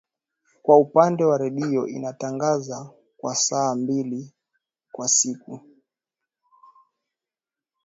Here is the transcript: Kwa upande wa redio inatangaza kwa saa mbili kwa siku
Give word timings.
Kwa 0.61 0.77
upande 0.77 1.23
wa 1.25 1.37
redio 1.37 1.87
inatangaza 1.87 2.89
kwa 3.17 3.35
saa 3.35 3.75
mbili 3.75 4.33
kwa 4.91 5.07
siku 5.07 5.61